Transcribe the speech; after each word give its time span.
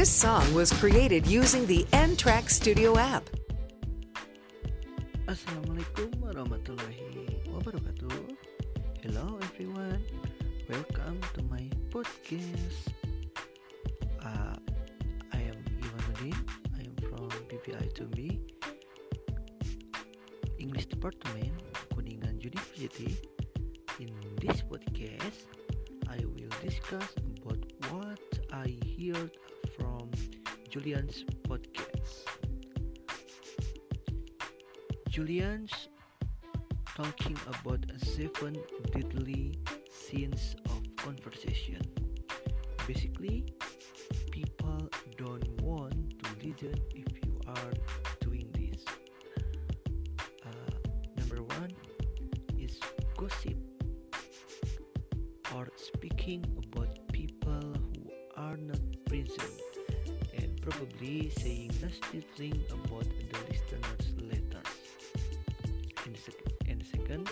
This 0.00 0.08
song 0.08 0.54
was 0.54 0.72
created 0.72 1.26
using 1.26 1.66
the 1.66 1.84
N 1.92 2.16
Track 2.16 2.48
Studio 2.48 2.96
app. 2.96 3.20
Assalamualaikum 5.28 6.08
warahmatullahi 6.24 7.36
wabarakatuh. 7.52 8.32
Hello 9.04 9.36
everyone, 9.52 10.00
welcome 10.72 11.20
to 11.36 11.44
my 11.52 11.68
podcast. 11.92 12.96
Uh, 14.24 14.56
I 15.36 15.44
am 15.52 15.60
Iwanudin. 15.84 16.32
I 16.80 16.88
am 16.88 16.96
from 17.04 17.28
BPI 17.52 17.92
2B 17.92 18.40
English 20.56 20.88
Department, 20.88 21.52
Kuningan 21.92 22.40
University. 22.40 23.20
In 24.00 24.08
this 24.40 24.64
podcast, 24.64 25.44
I 26.08 26.24
will 26.24 26.48
discuss 26.64 27.12
about 27.44 27.60
what 27.92 28.24
I 28.48 28.72
heard 28.96 29.36
from 29.80 30.10
Julian's 30.68 31.24
podcast. 31.48 32.24
Julian's 35.08 35.88
talking 36.96 37.36
about 37.46 37.84
seven 37.98 38.56
deadly 38.92 39.54
sins 39.90 40.54
of 40.66 40.82
conversation. 40.96 41.80
Basically, 42.86 43.46
people 44.30 44.88
don't 45.16 45.48
want 45.62 46.22
to 46.22 46.30
listen 46.46 46.74
if 46.94 47.08
you 47.24 47.40
are 47.48 47.72
doing 48.20 48.48
this. 48.52 48.84
Uh, 50.44 50.72
number 51.16 51.42
one 51.42 51.72
is 52.58 52.78
gossip 53.16 53.56
or 55.56 55.68
speaking 55.76 56.44
about 56.64 56.96
people 57.12 57.60
who 57.74 58.10
are 58.36 58.56
not 58.56 58.80
present 59.06 59.69
probably 60.70 61.30
saying 61.30 61.72
nasty 61.82 62.20
thing 62.36 62.64
about 62.70 63.04
the 63.04 63.38
listener's 63.50 64.14
letters. 64.22 64.76
And, 66.06 66.16
sec- 66.16 66.52
and 66.68 66.84
second, 66.86 67.28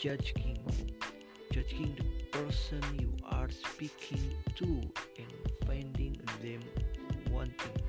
judging, 0.00 0.58
judging 1.50 1.96
the 1.96 2.38
person 2.38 2.80
you 3.00 3.12
are 3.24 3.50
speaking 3.50 4.32
to 4.56 4.64
and 4.64 5.32
finding 5.66 6.16
them 6.40 6.60
wanting. 7.30 7.82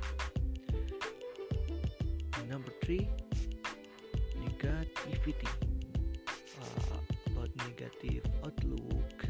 Number 2.49 2.71
three, 2.83 3.08
negativity 4.41 5.47
uh, 6.27 6.97
about 7.27 7.49
negative 7.58 8.25
outlook. 8.44 9.25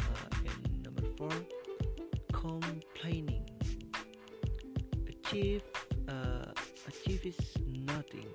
Uh, 0.00 0.36
and 0.44 0.84
number 0.84 1.02
four, 1.16 1.30
complaining. 2.32 3.49
Achieve, 5.30 5.62
uh, 6.08 6.50
achieve 6.88 7.24
is 7.24 7.38
nothing. 7.64 8.26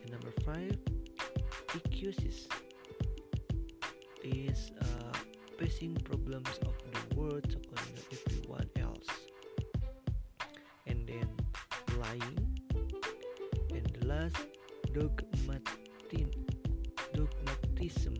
And 0.00 0.12
number 0.12 0.30
five, 0.46 0.78
excuses 1.74 2.46
is 4.22 4.70
uh, 4.80 5.18
facing 5.58 5.96
problems 5.96 6.56
of 6.62 6.76
the 6.92 7.16
world 7.16 7.56
on 7.76 7.84
everyone 8.12 8.70
else. 8.78 9.08
And 10.86 11.04
then 11.04 11.28
lying. 11.98 12.38
And 13.74 13.86
the 13.98 14.06
last, 14.06 14.36
dogmatin, 14.92 16.30
dogmatism, 17.12 18.14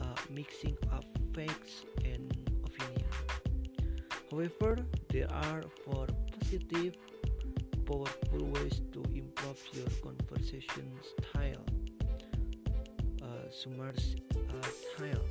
uh, 0.00 0.14
mixing 0.30 0.76
up 0.92 1.04
facts 1.34 1.82
and 2.04 2.30
opinion. 2.64 3.08
However, 4.30 4.86
there 5.10 5.32
are 5.32 5.62
four 5.84 6.06
positive, 6.54 6.96
powerful 7.84 8.46
ways 8.52 8.80
to 8.92 9.02
improve 9.12 9.60
your 9.72 9.86
conversation 10.02 10.88
style. 11.02 11.64
Uh, 13.22 13.50
Sumar's 13.50 14.14
uh, 14.36 14.66
style. 14.94 15.24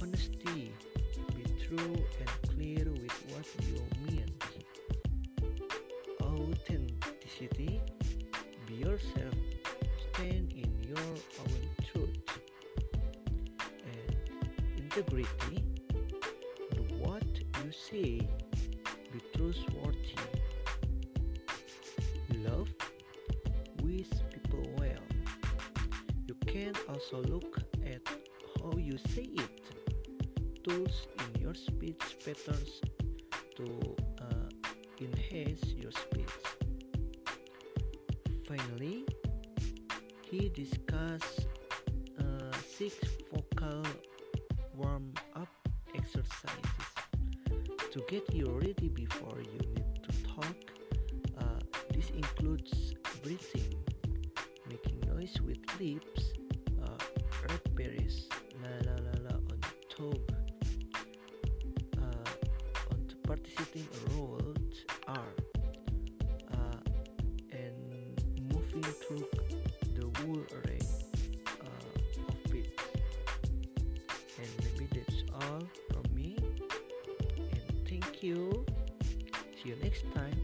Honesty. 0.00 0.72
Be 1.34 1.44
true 1.66 1.96
and 2.20 2.30
clear 2.50 2.84
with 2.92 3.18
what 3.32 3.46
you 3.66 3.82
mean. 4.06 4.30
Authenticity. 6.22 7.80
Be 8.66 8.74
yourself. 8.74 9.34
Stand 10.12 10.52
in 10.52 10.70
your 10.86 10.98
own 11.40 11.68
truth. 11.92 12.16
And 13.84 14.78
integrity. 14.78 15.64
Do 16.70 16.82
what 17.00 17.24
you 17.64 17.72
say. 17.72 18.43
Can 26.54 26.72
also 26.88 27.20
look 27.22 27.58
at 27.84 28.00
how 28.62 28.70
you 28.78 28.96
say 29.12 29.26
it. 29.44 29.60
Tools 30.62 31.08
in 31.18 31.42
your 31.42 31.52
speech 31.52 32.04
patterns 32.24 32.80
to 33.56 33.66
uh, 34.22 34.48
enhance 35.00 35.64
your 35.74 35.90
speech. 35.90 36.36
Finally, 38.46 39.04
he 40.30 40.48
discussed 40.50 41.48
uh, 42.20 42.52
six 42.78 42.94
vocal 43.32 43.82
warm 44.76 45.12
up 45.34 45.48
exercises 45.96 46.86
to 47.90 48.00
get 48.08 48.32
you 48.32 48.46
ready 48.62 48.88
before 48.90 49.38
you 49.42 49.58
need 49.74 49.92
to 50.06 50.12
talk. 50.22 50.56
Uh, 51.36 51.58
this 51.92 52.10
includes 52.10 52.94
participating 63.34 63.88
rolled 64.16 64.74
R, 65.08 65.18
uh, 66.52 66.56
and 67.50 68.22
moving 68.52 68.82
through 68.82 69.26
the 69.96 70.06
whole 70.20 70.42
array 70.54 70.78
uh, 71.60 72.28
of 72.28 72.52
beats. 72.52 72.80
And 74.38 74.48
maybe 74.62 74.88
that's 74.94 75.24
all 75.34 75.62
from 75.90 76.14
me. 76.14 76.36
And 77.40 77.88
thank 77.88 78.22
you. 78.22 78.64
See 79.60 79.70
you 79.70 79.76
next 79.82 80.04
time. 80.14 80.43